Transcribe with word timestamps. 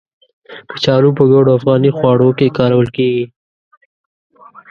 کچالو 0.71 1.09
په 1.17 1.23
ګڼو 1.31 1.51
افغاني 1.57 1.91
خواړو 1.97 2.29
کې 2.37 2.55
کارول 2.57 2.87
کېږي. 2.95 3.25